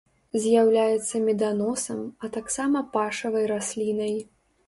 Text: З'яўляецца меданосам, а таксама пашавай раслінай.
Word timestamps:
З'яўляецца 0.43 1.19
меданосам, 1.25 2.01
а 2.25 2.31
таксама 2.37 2.83
пашавай 2.97 3.45
раслінай. 3.55 4.17